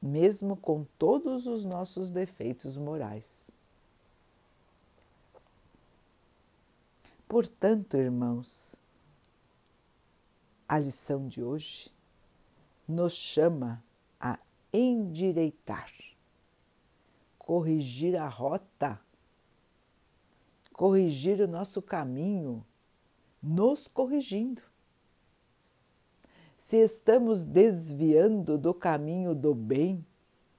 Mesmo 0.01 0.56
com 0.58 0.86
todos 0.97 1.45
os 1.45 1.65
nossos 1.65 2.12
defeitos 2.12 2.77
morais. 2.77 3.51
Portanto, 7.27 7.95
irmãos, 7.95 8.75
a 10.67 10.77
lição 10.80 11.27
de 11.27 11.41
hoje 11.41 11.89
nos 12.88 13.13
chama 13.13 13.84
a 14.19 14.38
endireitar, 14.73 15.91
corrigir 17.38 18.17
a 18.17 18.27
rota, 18.27 18.99
corrigir 20.82 21.39
o 21.39 21.48
nosso 21.48 21.80
caminho, 21.80 22.65
nos 23.39 23.88
corrigindo. 23.88 24.63
Se 26.58 26.78
estamos 26.78 27.46
desviando 27.46 28.58
do 28.58 28.74
caminho 28.74 29.36
do 29.36 29.54
bem, 29.54 30.04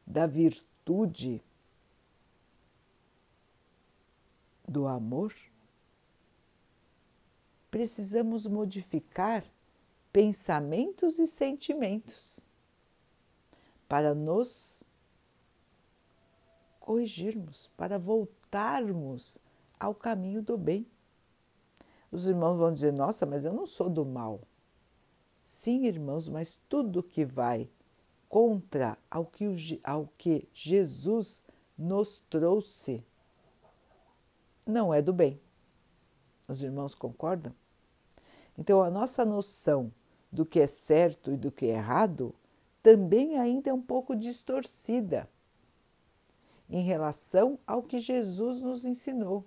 da 0.07 0.25
virtude, 0.25 1.43
do 4.69 4.87
amor, 4.87 5.35
precisamos 7.69 8.47
modificar 8.47 9.45
pensamentos 10.13 11.19
e 11.19 11.27
sentimentos 11.27 12.47
para 13.89 14.15
nos 14.15 14.85
corrigirmos, 16.79 17.69
para 17.77 17.99
voltarmos 17.99 19.42
ao 19.83 19.95
caminho 19.95 20.43
do 20.43 20.57
bem. 20.57 20.87
Os 22.11 22.29
irmãos 22.29 22.57
vão 22.57 22.73
dizer: 22.73 22.93
Nossa, 22.93 23.27
mas 23.27 23.45
eu 23.45 23.53
não 23.53 23.67
sou 23.67 23.91
do 23.91 24.05
mal. 24.05 24.41
Sim, 25.45 25.87
irmãos, 25.87 26.29
mas 26.29 26.61
tudo 26.69 27.03
que 27.03 27.25
vai 27.25 27.69
contra 28.29 28.97
ao 29.11 29.27
que, 29.27 29.81
ao 29.83 30.09
que 30.17 30.49
Jesus 30.55 31.43
nos 31.77 32.21
trouxe 32.31 33.05
não 34.65 34.95
é 34.95 35.03
do 35.03 35.13
bem. 35.13 35.41
Os 36.49 36.63
irmãos 36.63 36.95
concordam? 36.95 37.53
Então, 38.57 38.83
a 38.83 38.91
nossa 38.91 39.25
noção 39.25 39.93
do 40.31 40.47
que 40.47 40.61
é 40.61 40.67
certo 40.67 41.33
e 41.33 41.37
do 41.37 41.51
que 41.51 41.67
é 41.67 41.71
errado 41.75 42.35
também 42.83 43.37
ainda 43.37 43.71
é 43.71 43.73
um 43.73 43.83
pouco 43.83 44.15
distorcida 44.15 45.29
em 46.71 46.83
relação 46.83 47.59
ao 47.67 47.83
que 47.83 47.99
Jesus 47.99 48.61
nos 48.61 48.85
ensinou. 48.85 49.45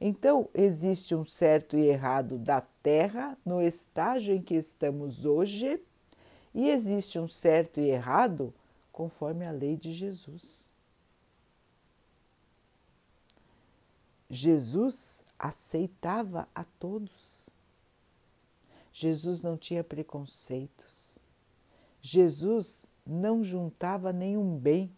Então, 0.00 0.48
existe 0.54 1.14
um 1.14 1.24
certo 1.24 1.76
e 1.76 1.82
errado 1.82 2.38
da 2.38 2.62
Terra 2.82 3.36
no 3.44 3.60
estágio 3.60 4.34
em 4.34 4.40
que 4.40 4.54
estamos 4.54 5.26
hoje, 5.26 5.78
e 6.54 6.70
existe 6.70 7.18
um 7.18 7.28
certo 7.28 7.80
e 7.80 7.90
errado 7.90 8.54
conforme 8.90 9.46
a 9.46 9.50
lei 9.50 9.76
de 9.76 9.92
Jesus. 9.92 10.70
Jesus 14.28 15.22
aceitava 15.38 16.48
a 16.54 16.64
todos. 16.64 17.50
Jesus 18.92 19.42
não 19.42 19.56
tinha 19.56 19.84
preconceitos. 19.84 21.18
Jesus 22.00 22.86
não 23.04 23.44
juntava 23.44 24.12
nenhum 24.12 24.56
bem. 24.56 24.90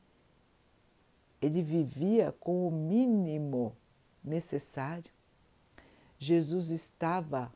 Ele 1.40 1.62
vivia 1.62 2.32
com 2.38 2.68
o 2.68 2.70
mínimo 2.70 3.76
necessário. 4.22 5.10
Jesus 6.18 6.70
estava 6.70 7.52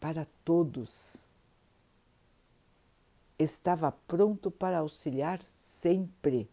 para 0.00 0.26
todos. 0.44 1.24
estava 3.38 3.92
pronto 3.92 4.50
para 4.50 4.78
auxiliar 4.78 5.40
sempre. 5.42 6.48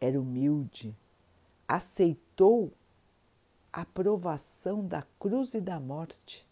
Era 0.00 0.20
humilde, 0.20 0.96
aceitou 1.66 2.72
a 3.72 3.84
provação 3.84 4.86
da 4.86 5.02
cruz 5.18 5.54
e 5.54 5.60
da 5.60 5.80
morte 5.80 6.46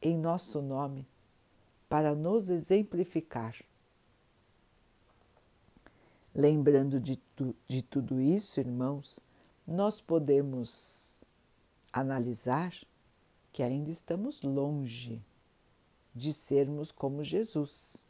em 0.00 0.16
nosso 0.18 0.60
nome 0.60 1.06
para 1.88 2.14
nos 2.14 2.48
exemplificar. 2.48 3.54
Lembrando 6.34 6.98
de, 6.98 7.16
tu, 7.16 7.54
de 7.68 7.82
tudo 7.82 8.20
isso, 8.20 8.58
irmãos, 8.58 9.20
nós 9.66 10.00
podemos 10.00 11.22
analisar 11.92 12.74
que 13.52 13.62
ainda 13.62 13.90
estamos 13.90 14.42
longe 14.42 15.22
de 16.14 16.32
sermos 16.32 16.90
como 16.90 17.22
Jesus. 17.22 18.04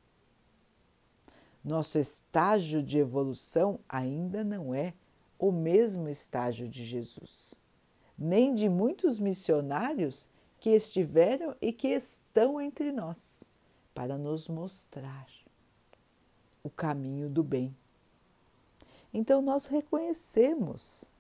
Nosso 1.65 1.99
estágio 1.99 2.83
de 2.83 2.99
evolução 2.99 3.79
ainda 3.89 4.43
não 4.43 4.75
é 4.75 4.95
o 5.39 5.53
mesmo 5.53 6.09
estágio 6.09 6.69
de 6.69 6.85
Jesus, 6.85 7.55
nem 8.17 8.55
de 8.55 8.69
muitos 8.69 9.19
missionários 9.19 10.29
que 10.59 10.71
estiveram 10.71 11.57
e 11.61 11.73
que 11.73 11.89
estão 11.89 12.61
entre 12.61 12.93
nós 12.93 13.45
para 13.95 14.17
nos 14.17 14.49
mostrar 14.49 15.29
o 16.63 16.71
caminho 16.71 17.29
do 17.29 17.43
bem. 17.43 17.77
Então, 19.13 19.43
nós 19.43 19.67
reconhecemos 19.67 21.11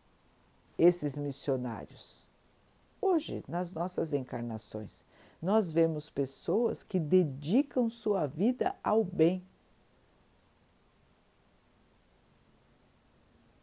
esses 0.82 1.16
missionários. 1.16 2.28
Hoje, 3.00 3.44
nas 3.48 3.72
nossas 3.72 4.12
encarnações, 4.12 5.04
nós 5.40 5.70
vemos 5.70 6.08
pessoas 6.08 6.82
que 6.82 7.00
dedicam 7.00 7.90
sua 7.90 8.26
vida 8.26 8.74
ao 8.82 9.02
bem 9.02 9.42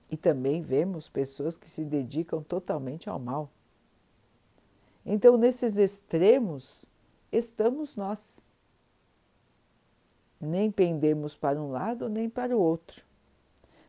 E 0.09 0.17
também 0.17 0.61
vemos 0.61 1.07
pessoas 1.07 1.55
que 1.55 1.69
se 1.69 1.85
dedicam 1.85 2.41
totalmente 2.41 3.09
ao 3.09 3.19
mal. 3.19 3.49
Então, 5.05 5.37
nesses 5.37 5.77
extremos, 5.77 6.85
estamos 7.31 7.95
nós. 7.95 8.47
Nem 10.41 10.71
pendemos 10.71 11.35
para 11.35 11.61
um 11.61 11.69
lado 11.69 12.09
nem 12.09 12.29
para 12.29 12.57
o 12.57 12.59
outro. 12.59 13.03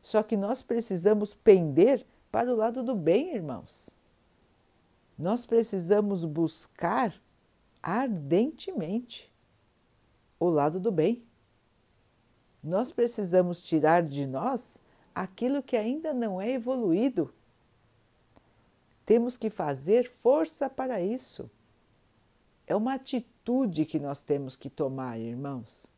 Só 0.02 0.22
que 0.22 0.36
nós 0.36 0.62
precisamos 0.62 1.32
pender 1.32 2.04
para 2.30 2.52
o 2.52 2.56
lado 2.56 2.82
do 2.82 2.94
bem, 2.94 3.34
irmãos. 3.34 3.96
Nós 5.18 5.44
precisamos 5.44 6.24
buscar 6.24 7.14
ardentemente 7.82 9.30
o 10.38 10.48
lado 10.48 10.80
do 10.80 10.90
bem. 10.90 11.22
Nós 12.62 12.90
precisamos 12.90 13.62
tirar 13.62 14.02
de 14.02 14.26
nós 14.26 14.78
aquilo 15.14 15.62
que 15.62 15.76
ainda 15.76 16.14
não 16.14 16.40
é 16.40 16.52
evoluído. 16.52 17.32
Temos 19.04 19.36
que 19.36 19.50
fazer 19.50 20.10
força 20.10 20.70
para 20.70 21.00
isso. 21.00 21.50
É 22.66 22.76
uma 22.76 22.94
atitude 22.94 23.84
que 23.84 23.98
nós 23.98 24.22
temos 24.22 24.56
que 24.56 24.70
tomar, 24.70 25.18
irmãos. 25.18 25.92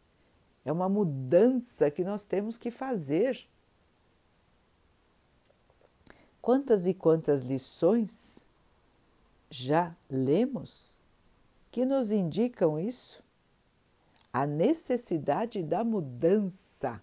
É 0.64 0.72
uma 0.72 0.88
mudança 0.88 1.90
que 1.90 2.02
nós 2.02 2.24
temos 2.24 2.56
que 2.56 2.70
fazer. 2.70 3.46
Quantas 6.42 6.86
e 6.86 6.92
quantas 6.92 7.40
lições 7.40 8.46
já 9.48 9.96
lemos 10.10 11.00
que 11.70 11.86
nos 11.86 12.12
indicam 12.12 12.78
isso? 12.78 13.22
A 14.30 14.44
necessidade 14.44 15.62
da 15.62 15.82
mudança 15.82 17.00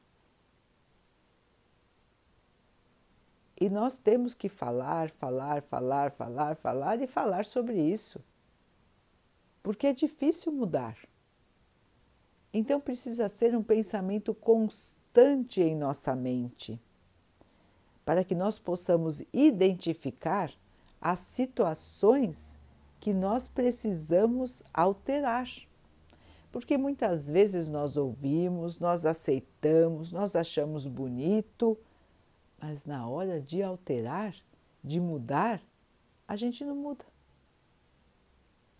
E 3.60 3.70
nós 3.70 4.00
temos 4.00 4.34
que 4.34 4.48
falar, 4.48 5.10
falar, 5.10 5.62
falar, 5.62 6.12
falar, 6.12 6.56
falar 6.56 7.02
e 7.02 7.08
falar 7.08 7.44
sobre 7.44 7.78
isso. 7.78 8.24
Porque 9.62 9.88
é 9.88 9.94
difícil 9.94 10.54
mudar. 10.54 10.98
Então 12.54 12.80
precisa 12.80 13.28
ser 13.28 13.56
um 13.56 13.62
pensamento 13.62 14.34
constante 14.34 15.62
em 15.62 15.76
nossa 15.76 16.16
mente, 16.16 16.82
para 18.10 18.24
que 18.24 18.34
nós 18.34 18.58
possamos 18.58 19.22
identificar 19.32 20.52
as 21.00 21.20
situações 21.20 22.60
que 23.00 23.14
nós 23.14 23.48
precisamos 23.48 24.64
alterar. 24.74 25.48
Porque 26.52 26.76
muitas 26.76 27.30
vezes 27.30 27.70
nós 27.70 27.98
ouvimos, 27.98 28.80
nós 28.80 29.06
aceitamos, 29.06 30.12
nós 30.12 30.36
achamos 30.36 30.88
bonito 30.88 31.78
mas 32.60 32.84
na 32.84 33.08
hora 33.08 33.40
de 33.40 33.62
alterar, 33.62 34.36
de 34.84 35.00
mudar, 35.00 35.62
a 36.28 36.36
gente 36.36 36.66
não 36.66 36.76
muda. 36.76 37.06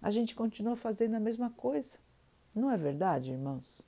A 0.02 0.10
gente 0.10 0.34
continua 0.34 0.76
fazendo 0.76 1.14
a 1.14 1.20
mesma 1.20 1.52
coisa. 1.52 2.00
Não 2.56 2.72
é 2.72 2.76
verdade, 2.76 3.34
irmãos? 3.34 3.88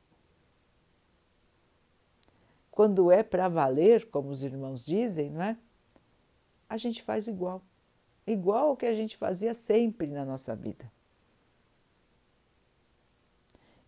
Quando 2.82 3.12
é 3.12 3.22
para 3.22 3.48
valer, 3.48 4.10
como 4.10 4.30
os 4.30 4.44
irmãos 4.44 4.84
dizem, 4.84 5.30
não 5.30 5.44
é? 5.44 5.58
A 6.68 6.78
gente 6.78 7.04
faz 7.04 7.28
igual. 7.28 7.62
Igual 8.26 8.70
ao 8.70 8.78
que 8.78 8.88
a 8.88 8.96
gente 8.96 9.18
fazia 9.18 9.54
sempre 9.54 10.08
na 10.08 10.26
nossa 10.26 10.56
vida. 10.56 10.92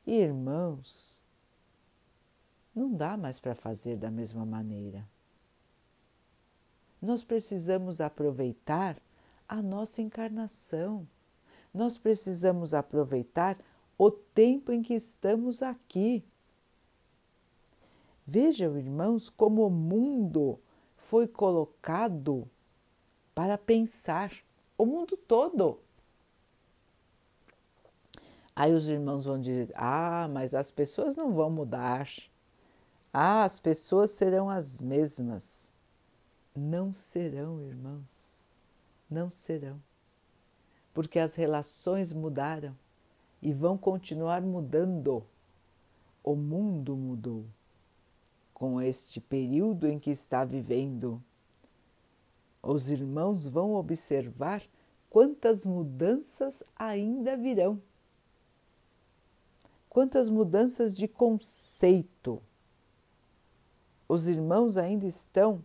Irmãos, 0.05 1.23
não 2.75 2.93
dá 2.93 3.17
mais 3.17 3.39
para 3.39 3.55
fazer 3.55 3.97
da 3.97 4.11
mesma 4.11 4.45
maneira 4.45 5.07
nós 7.03 7.21
precisamos 7.21 7.99
aproveitar 7.99 8.97
a 9.45 9.61
nossa 9.61 10.01
encarnação. 10.01 11.05
Nós 11.73 11.97
precisamos 11.97 12.73
aproveitar 12.73 13.57
o 13.97 14.09
tempo 14.09 14.71
em 14.71 14.81
que 14.81 14.93
estamos 14.93 15.61
aqui. 15.61 16.23
Vejam, 18.25 18.77
irmãos, 18.77 19.29
como 19.29 19.67
o 19.67 19.69
mundo 19.69 20.59
foi 20.95 21.27
colocado 21.27 22.49
para 23.35 23.57
pensar, 23.57 24.31
o 24.77 24.85
mundo 24.85 25.17
todo. 25.17 25.79
Aí 28.55 28.73
os 28.73 28.87
irmãos 28.87 29.25
vão 29.25 29.39
dizer: 29.39 29.73
ah, 29.75 30.29
mas 30.31 30.53
as 30.53 30.71
pessoas 30.71 31.15
não 31.15 31.33
vão 31.33 31.49
mudar. 31.49 32.07
Ah, 33.11 33.43
as 33.43 33.59
pessoas 33.59 34.11
serão 34.11 34.49
as 34.49 34.81
mesmas. 34.81 35.71
Não 36.55 36.93
serão, 36.93 37.61
irmãos, 37.61 38.53
não 39.09 39.31
serão, 39.31 39.81
porque 40.93 41.17
as 41.17 41.33
relações 41.33 42.13
mudaram 42.13 42.77
e 43.41 43.51
vão 43.51 43.75
continuar 43.77 44.41
mudando. 44.41 45.25
O 46.23 46.35
mundo 46.35 46.95
mudou 46.95 47.45
com 48.63 48.81
este 48.81 49.19
período 49.19 49.89
em 49.89 49.99
que 49.99 50.09
está 50.09 50.45
vivendo. 50.45 51.21
Os 52.61 52.89
irmãos 52.89 53.45
vão 53.45 53.73
observar 53.73 54.63
quantas 55.09 55.65
mudanças 55.65 56.63
ainda 56.73 57.35
virão. 57.35 57.81
Quantas 59.89 60.29
mudanças 60.29 60.93
de 60.93 61.09
conceito. 61.09 62.41
Os 64.07 64.29
irmãos 64.29 64.77
ainda 64.77 65.07
estão 65.07 65.61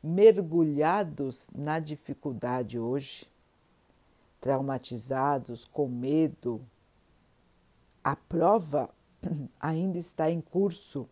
mergulhados 0.00 1.50
na 1.52 1.80
dificuldade 1.80 2.78
hoje, 2.78 3.28
traumatizados, 4.40 5.64
com 5.64 5.88
medo. 5.88 6.64
A 8.04 8.14
prova 8.14 8.88
ainda 9.58 9.98
está 9.98 10.30
em 10.30 10.40
curso. 10.40 11.08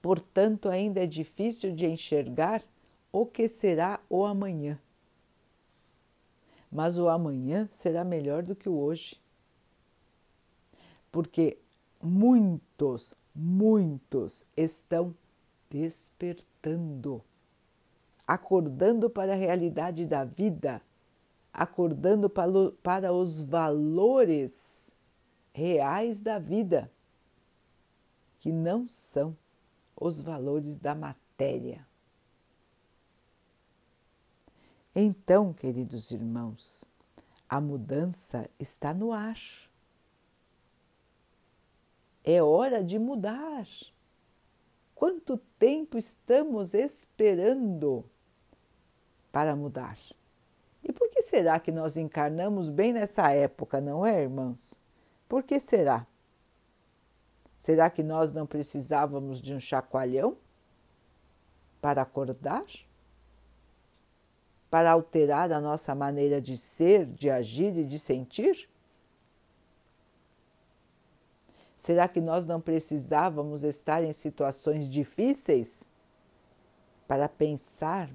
Portanto, 0.00 0.68
ainda 0.68 1.02
é 1.02 1.06
difícil 1.06 1.72
de 1.72 1.86
enxergar 1.86 2.62
o 3.12 3.26
que 3.26 3.46
será 3.48 4.00
o 4.08 4.24
amanhã. 4.24 4.78
Mas 6.70 6.98
o 6.98 7.08
amanhã 7.08 7.66
será 7.68 8.04
melhor 8.04 8.42
do 8.42 8.54
que 8.54 8.68
o 8.68 8.78
hoje. 8.78 9.20
Porque 11.10 11.58
muitos, 12.00 13.14
muitos 13.34 14.44
estão 14.56 15.14
despertando, 15.68 17.22
acordando 18.26 19.10
para 19.10 19.32
a 19.32 19.36
realidade 19.36 20.06
da 20.06 20.24
vida, 20.24 20.80
acordando 21.52 22.30
para 22.30 23.12
os 23.12 23.40
valores 23.40 24.94
reais 25.52 26.22
da 26.22 26.38
vida, 26.38 26.90
que 28.38 28.52
não 28.52 28.88
são 28.88 29.36
os 30.00 30.22
valores 30.22 30.78
da 30.78 30.94
matéria. 30.94 31.86
Então, 34.96 35.52
queridos 35.52 36.10
irmãos, 36.10 36.84
a 37.48 37.60
mudança 37.60 38.50
está 38.58 38.92
no 38.94 39.12
ar. 39.12 39.38
É 42.24 42.42
hora 42.42 42.82
de 42.82 42.98
mudar. 42.98 43.66
Quanto 44.94 45.36
tempo 45.58 45.96
estamos 45.96 46.74
esperando 46.74 48.04
para 49.30 49.54
mudar? 49.54 49.98
E 50.82 50.92
por 50.92 51.08
que 51.10 51.22
será 51.22 51.60
que 51.60 51.70
nós 51.70 51.96
encarnamos 51.96 52.68
bem 52.68 52.92
nessa 52.92 53.30
época, 53.30 53.80
não 53.80 54.04
é, 54.04 54.22
irmãos? 54.22 54.78
Por 55.28 55.42
que 55.42 55.60
será? 55.60 56.06
Será 57.60 57.90
que 57.90 58.02
nós 58.02 58.32
não 58.32 58.46
precisávamos 58.46 59.38
de 59.38 59.52
um 59.52 59.60
chacoalhão 59.60 60.34
para 61.78 62.00
acordar? 62.00 62.64
Para 64.70 64.92
alterar 64.92 65.52
a 65.52 65.60
nossa 65.60 65.94
maneira 65.94 66.40
de 66.40 66.56
ser, 66.56 67.04
de 67.04 67.28
agir 67.28 67.76
e 67.76 67.84
de 67.84 67.98
sentir? 67.98 68.66
Será 71.76 72.08
que 72.08 72.18
nós 72.18 72.46
não 72.46 72.62
precisávamos 72.62 73.62
estar 73.62 74.02
em 74.02 74.12
situações 74.14 74.88
difíceis 74.88 75.86
para 77.06 77.28
pensar 77.28 78.08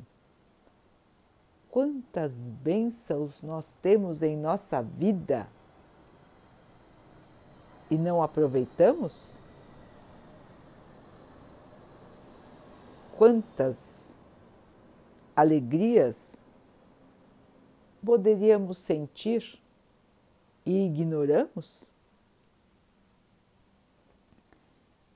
quantas 1.70 2.50
bênçãos 2.50 3.44
nós 3.44 3.76
temos 3.76 4.24
em 4.24 4.36
nossa 4.36 4.82
vida 4.82 5.48
e 7.90 7.98
não 7.98 8.22
aproveitamos? 8.22 9.42
Quantas 13.18 14.18
alegrias 15.36 16.42
poderíamos 18.04 18.78
sentir 18.78 19.62
e 20.66 20.86
ignoramos? 20.86 21.94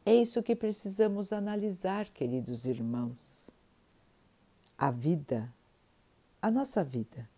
É 0.05 0.15
isso 0.15 0.41
que 0.41 0.55
precisamos 0.55 1.31
analisar, 1.31 2.09
queridos 2.09 2.65
irmãos. 2.65 3.51
A 4.77 4.89
vida, 4.89 5.53
a 6.41 6.49
nossa 6.49 6.83
vida, 6.83 7.29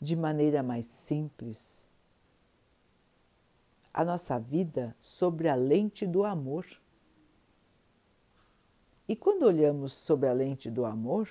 de 0.00 0.14
maneira 0.14 0.62
mais 0.62 0.86
simples. 0.86 1.88
A 3.96 4.04
nossa 4.04 4.38
vida 4.38 4.94
sobre 5.00 5.48
a 5.48 5.54
lente 5.54 6.06
do 6.06 6.22
amor. 6.22 6.66
E 9.08 9.16
quando 9.16 9.44
olhamos 9.44 9.94
sob 9.94 10.28
a 10.28 10.34
lente 10.34 10.70
do 10.70 10.84
amor, 10.84 11.30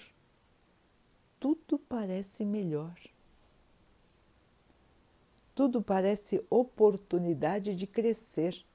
tudo 1.39 1.77
parece 1.77 2.43
melhor. 2.43 2.99
Tudo 5.53 5.79
parece 5.79 6.43
oportunidade 6.49 7.75
de 7.75 7.85
crescer 7.85 8.65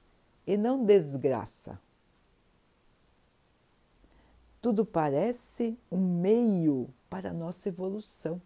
e 0.47 0.55
não 0.55 0.85
desgraça. 0.85 1.77
Tudo 4.61 4.85
parece 4.85 5.77
um 5.91 6.21
meio 6.21 6.87
para 7.09 7.31
a 7.31 7.33
nossa 7.33 7.67
evolução. 7.67 8.41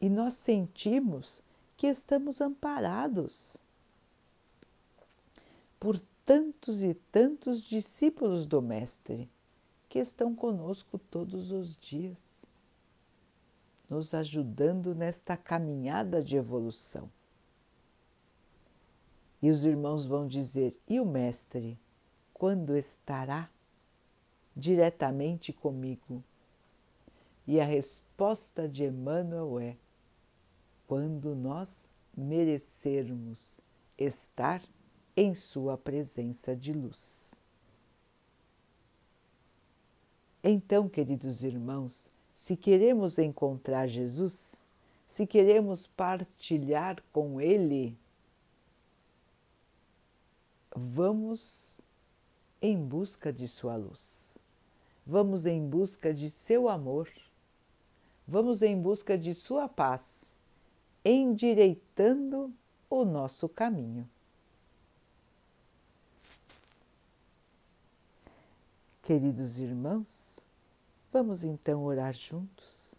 E 0.00 0.08
nós 0.08 0.34
sentimos 0.34 1.42
que 1.76 1.88
estamos 1.88 2.40
amparados 2.40 3.60
por 5.80 5.98
tantos 6.26 6.82
e 6.82 6.92
tantos 6.92 7.62
discípulos 7.62 8.46
do 8.46 8.60
Mestre 8.60 9.28
que 9.88 9.98
estão 9.98 10.34
conosco 10.34 10.98
todos 10.98 11.50
os 11.50 11.76
dias, 11.76 12.44
nos 13.88 14.14
ajudando 14.14 14.94
nesta 14.94 15.36
caminhada 15.36 16.22
de 16.22 16.36
evolução. 16.36 17.10
E 19.42 19.50
os 19.50 19.64
irmãos 19.64 20.04
vão 20.04 20.28
dizer: 20.28 20.76
e 20.86 21.00
o 21.00 21.06
Mestre, 21.06 21.80
quando 22.32 22.76
estará 22.76 23.50
diretamente 24.54 25.52
comigo? 25.52 26.22
E 27.46 27.58
a 27.58 27.64
resposta 27.64 28.68
de 28.68 28.84
Emmanuel 28.84 29.58
é: 29.58 29.76
quando 30.86 31.34
nós 31.34 31.90
merecermos 32.14 33.60
estar 33.96 34.62
em 35.20 35.34
Sua 35.34 35.76
presença 35.76 36.56
de 36.56 36.72
luz. 36.72 37.34
Então, 40.42 40.88
queridos 40.88 41.44
irmãos, 41.44 42.10
se 42.34 42.56
queremos 42.56 43.18
encontrar 43.18 43.86
Jesus, 43.86 44.64
se 45.06 45.26
queremos 45.26 45.86
partilhar 45.86 47.02
com 47.12 47.38
Ele 47.38 47.94
vamos 50.74 51.82
em 52.62 52.82
busca 52.82 53.30
de 53.30 53.46
Sua 53.46 53.76
luz, 53.76 54.38
vamos 55.06 55.44
em 55.44 55.68
busca 55.68 56.14
de 56.14 56.30
Seu 56.30 56.66
amor, 56.66 57.10
vamos 58.26 58.62
em 58.62 58.80
busca 58.80 59.18
de 59.18 59.34
Sua 59.34 59.68
paz, 59.68 60.34
endireitando 61.04 62.50
o 62.88 63.04
nosso 63.04 63.46
caminho. 63.50 64.08
Queridos 69.02 69.60
irmãos, 69.60 70.40
vamos 71.12 71.44
então 71.44 71.84
orar 71.84 72.14
juntos, 72.14 72.94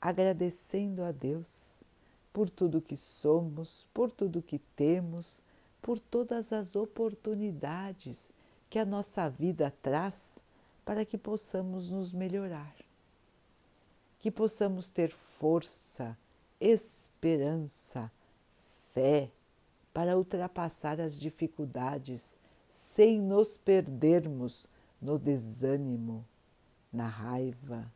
agradecendo 0.00 1.02
a 1.02 1.12
Deus 1.12 1.84
por 2.32 2.50
tudo 2.50 2.82
que 2.82 2.96
somos, 2.96 3.86
por 3.94 4.10
tudo 4.10 4.42
que 4.42 4.58
temos 4.74 5.42
por 5.86 6.00
todas 6.00 6.52
as 6.52 6.74
oportunidades 6.74 8.34
que 8.68 8.76
a 8.76 8.84
nossa 8.84 9.28
vida 9.28 9.72
traz 9.80 10.40
para 10.84 11.04
que 11.04 11.16
possamos 11.16 11.90
nos 11.90 12.12
melhorar, 12.12 12.74
que 14.18 14.28
possamos 14.28 14.90
ter 14.90 15.12
força, 15.12 16.18
esperança, 16.60 18.10
fé 18.92 19.30
para 19.94 20.18
ultrapassar 20.18 21.00
as 21.00 21.16
dificuldades 21.16 22.36
sem 22.68 23.20
nos 23.20 23.56
perdermos 23.56 24.66
no 25.00 25.18
desânimo, 25.18 26.24
na 26.92 27.06
raiva, 27.06 27.90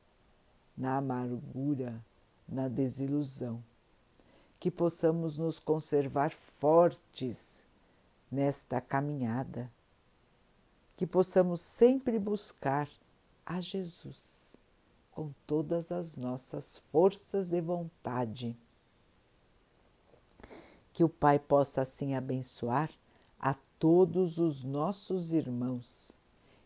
na 0.77 0.97
amargura, 0.97 2.05
na 2.49 2.69
desilusão. 2.69 3.63
Que 4.59 4.71
possamos 4.71 5.39
nos 5.39 5.59
conservar 5.59 6.31
fortes 6.31 7.65
nesta 8.31 8.81
caminhada, 8.81 9.71
que 10.97 11.07
possamos 11.07 11.61
sempre 11.61 12.19
buscar 12.19 12.89
a 13.45 13.61
Jesus 13.61 14.57
com 15.11 15.33
todas 15.47 15.91
as 15.91 16.17
nossas 16.17 16.79
forças 16.93 17.53
e 17.53 17.61
vontade. 17.61 18.57
Que 20.93 21.03
o 21.03 21.09
Pai 21.09 21.39
possa 21.39 21.81
assim 21.81 22.15
abençoar 22.15 22.91
a 23.39 23.55
todos 23.79 24.39
os 24.39 24.63
nossos 24.63 25.33
irmãos. 25.33 26.20